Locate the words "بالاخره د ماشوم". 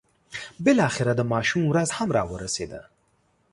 0.63-1.63